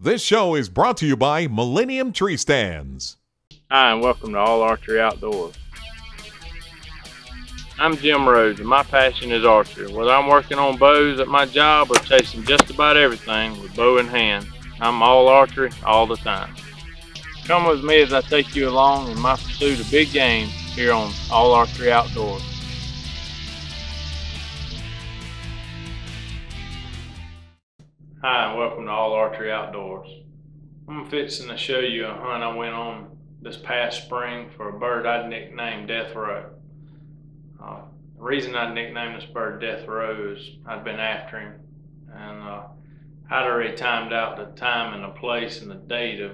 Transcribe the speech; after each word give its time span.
This 0.00 0.22
show 0.22 0.54
is 0.54 0.68
brought 0.68 0.96
to 0.98 1.06
you 1.06 1.16
by 1.16 1.48
Millennium 1.48 2.12
Tree 2.12 2.36
Stands. 2.36 3.16
Hi, 3.68 3.90
and 3.90 4.00
welcome 4.00 4.32
to 4.34 4.38
All 4.38 4.62
Archery 4.62 5.00
Outdoors. 5.00 5.56
I'm 7.80 7.96
Jim 7.96 8.28
Rhodes, 8.28 8.60
and 8.60 8.68
my 8.68 8.84
passion 8.84 9.32
is 9.32 9.44
archery. 9.44 9.92
Whether 9.92 10.12
I'm 10.12 10.28
working 10.28 10.56
on 10.56 10.76
bows 10.76 11.18
at 11.18 11.26
my 11.26 11.46
job 11.46 11.90
or 11.90 11.96
chasing 11.96 12.44
just 12.44 12.70
about 12.70 12.96
everything 12.96 13.60
with 13.60 13.74
bow 13.74 13.98
in 13.98 14.06
hand, 14.06 14.46
I'm 14.80 15.02
all 15.02 15.26
archery 15.26 15.70
all 15.84 16.06
the 16.06 16.16
time. 16.18 16.54
Come 17.46 17.66
with 17.66 17.82
me 17.82 18.00
as 18.00 18.12
I 18.12 18.20
take 18.20 18.54
you 18.54 18.68
along 18.68 19.10
in 19.10 19.18
my 19.18 19.34
pursuit 19.34 19.80
of 19.80 19.90
big 19.90 20.12
game 20.12 20.46
here 20.46 20.92
on 20.92 21.12
All 21.28 21.52
Archery 21.52 21.90
Outdoors. 21.90 22.57
Hi, 28.20 28.50
and 28.50 28.58
welcome 28.58 28.86
to 28.86 28.90
All 28.90 29.12
Archery 29.12 29.52
Outdoors. 29.52 30.08
I'm 30.88 31.08
fixing 31.08 31.46
to 31.50 31.56
show 31.56 31.78
you 31.78 32.04
a 32.04 32.14
hunt 32.14 32.42
I 32.42 32.52
went 32.52 32.74
on 32.74 33.16
this 33.40 33.56
past 33.56 34.06
spring 34.06 34.50
for 34.56 34.70
a 34.70 34.78
bird 34.80 35.06
I'd 35.06 35.30
nicknamed 35.30 35.86
Death 35.86 36.16
Row. 36.16 36.50
Uh, 37.62 37.82
the 38.16 38.22
reason 38.24 38.56
I 38.56 38.74
nicknamed 38.74 39.22
this 39.22 39.30
bird 39.30 39.60
Death 39.60 39.86
Row 39.86 40.34
is 40.36 40.50
I'd 40.66 40.82
been 40.82 40.98
after 40.98 41.38
him, 41.38 41.60
and 42.12 42.42
uh, 42.42 42.62
I'd 43.30 43.46
already 43.46 43.76
timed 43.76 44.12
out 44.12 44.36
the 44.36 44.60
time 44.60 44.94
and 44.94 45.04
the 45.04 45.16
place 45.16 45.62
and 45.62 45.70
the 45.70 45.76
date 45.76 46.20
of 46.20 46.32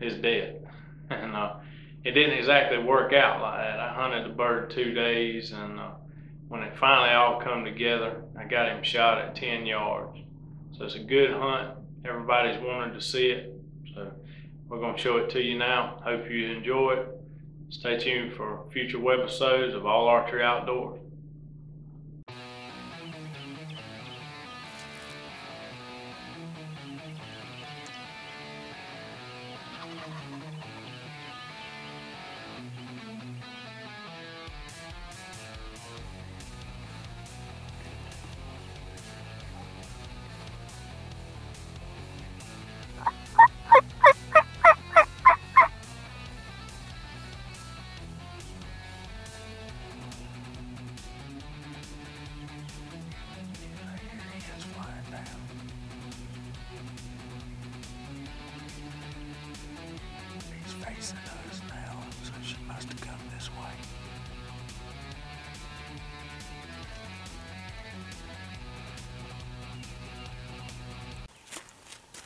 his 0.00 0.14
death, 0.14 0.54
and 1.10 1.36
uh, 1.36 1.56
it 2.04 2.12
didn't 2.12 2.38
exactly 2.38 2.78
work 2.78 3.12
out 3.12 3.42
like 3.42 3.58
that. 3.58 3.78
I 3.78 3.92
hunted 3.92 4.24
the 4.24 4.34
bird 4.34 4.70
two 4.70 4.94
days, 4.94 5.52
and 5.52 5.78
uh, 5.78 5.90
when 6.48 6.62
it 6.62 6.78
finally 6.78 7.10
all 7.10 7.38
come 7.38 7.66
together, 7.66 8.22
I 8.34 8.44
got 8.44 8.70
him 8.70 8.82
shot 8.82 9.18
at 9.18 9.36
10 9.36 9.66
yards. 9.66 10.16
So 10.76 10.84
it's 10.84 10.94
a 10.94 11.00
good 11.00 11.30
hunt. 11.32 11.76
Everybody's 12.04 12.60
wanted 12.62 12.94
to 12.94 13.00
see 13.00 13.26
it. 13.26 13.54
So 13.94 14.10
we're 14.68 14.80
going 14.80 14.96
to 14.96 15.00
show 15.00 15.18
it 15.18 15.30
to 15.30 15.40
you 15.40 15.58
now. 15.58 16.00
Hope 16.04 16.30
you 16.30 16.50
enjoy 16.50 16.92
it. 16.92 17.08
Stay 17.70 17.98
tuned 17.98 18.34
for 18.34 18.64
future 18.72 18.98
webisodes 18.98 19.74
of 19.74 19.86
All 19.86 20.08
Archery 20.08 20.42
Outdoors. 20.42 21.00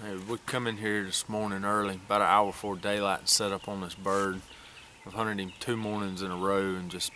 Hey, 0.02 0.14
we 0.28 0.36
come 0.44 0.66
in 0.66 0.76
here 0.76 1.04
this 1.04 1.26
morning 1.26 1.64
early, 1.64 1.94
about 1.94 2.20
an 2.20 2.26
hour 2.26 2.48
before 2.48 2.76
daylight, 2.76 3.20
and 3.20 3.28
set 3.30 3.50
up 3.50 3.66
on 3.66 3.80
this 3.80 3.94
bird. 3.94 4.42
I've 5.06 5.14
hunted 5.14 5.40
him 5.40 5.54
two 5.58 5.78
mornings 5.78 6.20
in 6.20 6.30
a 6.30 6.36
row 6.36 6.74
and 6.74 6.90
just 6.90 7.12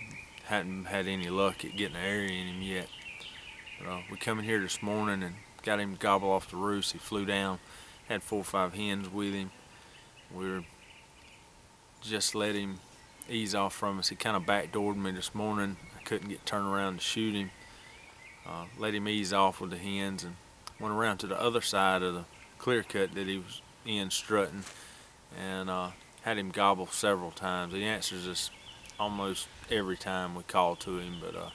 hadn't 0.46 0.86
had 0.86 1.06
any 1.06 1.28
luck 1.28 1.62
at 1.62 1.76
getting 1.76 1.96
an 1.96 2.02
area 2.02 2.30
in 2.30 2.46
him 2.46 2.62
yet. 2.62 2.88
But, 3.78 3.90
uh, 3.90 4.00
we 4.10 4.16
come 4.16 4.38
in 4.38 4.46
here 4.46 4.60
this 4.60 4.82
morning 4.82 5.22
and 5.22 5.34
got 5.62 5.78
him 5.78 5.92
to 5.92 5.98
gobble 6.00 6.30
off 6.30 6.50
the 6.50 6.56
roost. 6.56 6.92
He 6.92 6.98
flew 6.98 7.26
down, 7.26 7.58
had 8.08 8.22
four 8.22 8.38
or 8.38 8.44
five 8.44 8.72
hens 8.72 9.10
with 9.10 9.34
him. 9.34 9.50
We 10.34 10.50
were 10.50 10.64
just 12.00 12.34
let 12.34 12.54
him 12.54 12.80
ease 13.28 13.54
off 13.54 13.74
from 13.74 13.98
us. 13.98 14.08
He 14.08 14.16
kind 14.16 14.38
of 14.38 14.44
backdoored 14.44 14.96
me 14.96 15.10
this 15.10 15.34
morning. 15.34 15.76
I 15.98 16.02
couldn't 16.04 16.30
get 16.30 16.46
turned 16.46 16.66
around 16.66 16.94
to 16.94 17.04
shoot 17.04 17.34
him. 17.34 17.50
Uh, 18.46 18.64
let 18.78 18.94
him 18.94 19.06
ease 19.06 19.34
off 19.34 19.60
with 19.60 19.68
the 19.68 19.76
hens 19.76 20.24
and 20.24 20.36
went 20.78 20.94
around 20.94 21.18
to 21.18 21.26
the 21.26 21.38
other 21.38 21.60
side 21.60 22.02
of 22.02 22.14
the 22.14 22.24
clear 22.60 22.82
cut 22.82 23.14
that 23.14 23.26
he 23.26 23.38
was 23.38 23.62
in 23.86 24.10
strutting 24.10 24.62
and 25.38 25.70
uh, 25.70 25.88
had 26.22 26.38
him 26.38 26.50
gobble 26.50 26.86
several 26.86 27.30
times. 27.30 27.72
He 27.72 27.84
answers 27.84 28.28
us 28.28 28.50
almost 28.98 29.48
every 29.70 29.96
time 29.96 30.34
we 30.34 30.42
call 30.42 30.76
to 30.76 30.98
him, 30.98 31.16
but 31.20 31.34
uh, 31.34 31.50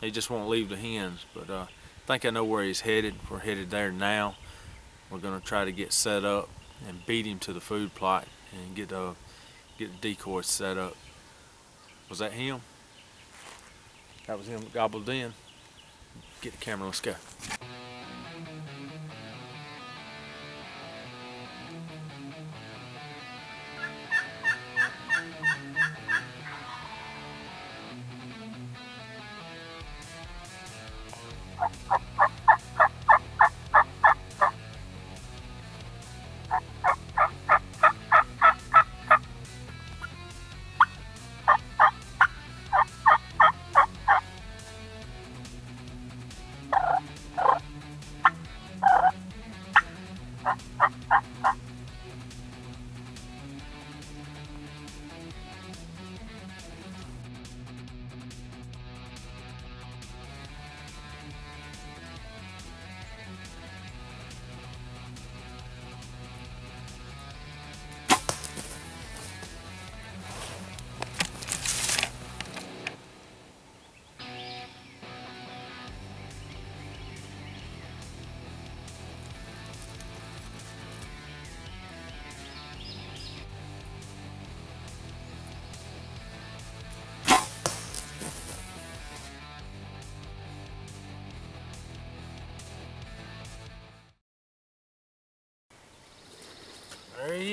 he 0.00 0.10
just 0.10 0.30
won't 0.30 0.48
leave 0.48 0.68
the 0.68 0.76
hens. 0.76 1.24
But 1.32 1.48
uh, 1.48 1.66
I 1.68 2.06
think 2.06 2.24
I 2.24 2.30
know 2.30 2.44
where 2.44 2.64
he's 2.64 2.80
headed. 2.80 3.14
We're 3.30 3.38
headed 3.38 3.70
there 3.70 3.92
now. 3.92 4.34
We're 5.10 5.18
going 5.18 5.40
to 5.40 5.46
try 5.46 5.64
to 5.64 5.72
get 5.72 5.92
set 5.92 6.24
up 6.24 6.48
and 6.86 7.06
beat 7.06 7.26
him 7.26 7.38
to 7.40 7.52
the 7.52 7.60
food 7.60 7.94
plot 7.94 8.26
and 8.52 8.74
get 8.74 8.92
uh, 8.92 9.14
get 9.78 9.92
the 9.92 10.08
decoys 10.08 10.46
set 10.46 10.76
up. 10.76 10.96
Was 12.08 12.18
that 12.18 12.32
him? 12.32 12.60
That 14.26 14.38
was 14.38 14.48
him 14.48 14.60
that 14.60 14.72
gobbled 14.72 15.08
in. 15.08 15.32
Get 16.40 16.52
the 16.52 16.58
camera, 16.58 16.86
let's 16.86 17.00
go. 17.00 17.14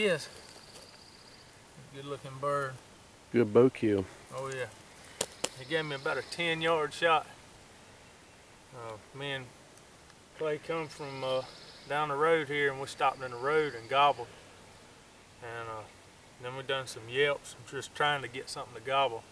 Is. 0.05 0.29
Good 1.95 2.05
looking 2.05 2.31
bird. 2.39 2.73
Good 3.31 3.51
bow 3.51 3.69
kill. 3.69 4.05
Oh 4.35 4.51
yeah. 4.55 4.67
He 5.57 5.65
gave 5.65 5.85
me 5.85 5.95
about 5.95 6.17
a 6.17 6.21
10 6.21 6.61
yard 6.61 6.93
shot. 6.93 7.25
Uh, 8.75 9.17
me 9.17 9.31
and 9.31 9.45
Clay 10.37 10.59
come 10.59 10.87
from 10.87 11.23
uh, 11.23 11.41
down 11.89 12.09
the 12.09 12.15
road 12.15 12.47
here 12.47 12.71
and 12.71 12.79
we 12.79 12.87
stopped 12.87 13.21
in 13.23 13.31
the 13.31 13.37
road 13.37 13.73
and 13.73 13.89
gobbled. 13.89 14.27
And 15.41 15.69
uh, 15.69 15.83
then 16.43 16.55
we 16.55 16.63
done 16.63 16.85
some 16.85 17.03
yelps, 17.09 17.55
just 17.69 17.95
trying 17.95 18.21
to 18.21 18.27
get 18.27 18.47
something 18.49 18.75
to 18.75 18.81
gobble. 18.81 19.23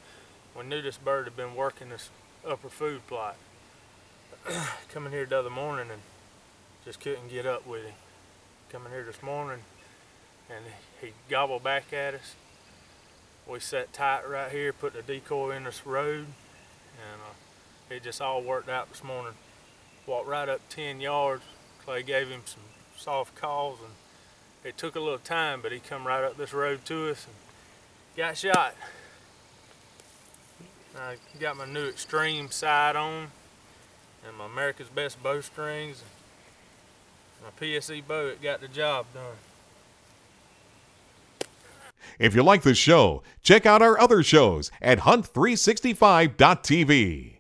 We 0.58 0.64
knew 0.64 0.82
this 0.82 0.98
bird 0.98 1.26
had 1.26 1.38
been 1.38 1.56
working 1.56 1.90
this 1.90 2.10
upper 2.48 2.70
food 2.70 3.06
plot. 3.08 3.36
Coming 4.90 5.12
here 5.12 5.26
the 5.26 5.40
other 5.40 5.50
morning 5.50 5.92
and 5.92 6.02
just 6.84 7.00
couldn't 7.00 7.30
get 7.30 7.46
up 7.46 7.68
with 7.68 7.84
him. 7.84 7.94
Coming 8.72 8.92
here 8.92 9.04
this 9.04 9.22
morning 9.22 9.60
and 10.50 10.66
he 11.02 11.14
gobbled 11.30 11.64
back 11.64 11.94
at 11.94 12.14
us. 12.14 12.36
We 13.48 13.60
sat 13.60 13.92
tight 13.92 14.28
right 14.28 14.52
here, 14.52 14.72
put 14.72 14.94
the 14.94 15.02
decoy 15.02 15.52
in 15.52 15.66
this 15.66 15.86
road, 15.86 16.28
and 16.98 17.22
uh, 17.22 17.94
it 17.94 18.04
just 18.04 18.22
all 18.22 18.42
worked 18.42 18.70
out 18.70 18.90
this 18.90 19.04
morning. 19.04 19.34
Walked 20.06 20.28
right 20.28 20.48
up 20.48 20.62
10 20.70 21.02
yards. 21.02 21.44
Clay 21.84 22.04
gave 22.04 22.30
him 22.30 22.42
some 22.46 22.64
soft 22.96 23.36
calls 23.36 23.80
and 23.82 23.92
it 24.64 24.78
took 24.78 24.96
a 24.96 25.00
little 25.00 25.20
time, 25.20 25.60
but 25.62 25.72
he 25.72 25.80
come 25.80 26.08
right 26.08 26.24
up 26.24 26.38
this 26.38 26.54
road 26.54 26.86
to 26.86 27.10
us 27.10 27.26
and 27.26 27.36
got 28.16 28.38
shot. 28.38 28.76
I 30.98 31.18
got 31.40 31.58
my 31.58 31.66
new 31.66 31.88
extreme 31.88 32.50
sight 32.50 32.96
on 32.96 33.32
and 34.26 34.38
my 34.38 34.46
America's 34.46 34.88
Best 34.88 35.22
bowstrings. 35.22 36.04
And 37.38 37.44
my 37.44 37.66
PSE 37.66 38.08
bow, 38.08 38.28
it 38.28 38.42
got 38.42 38.62
the 38.62 38.68
job 38.68 39.06
done. 39.14 39.36
If 42.20 42.36
you 42.36 42.44
like 42.44 42.64
this 42.64 42.78
show, 42.78 43.24
check 43.42 43.66
out 43.66 43.82
our 43.82 43.98
other 44.00 44.22
shows 44.24 44.72
at 44.82 45.00
hunt365.tv. 45.00 47.33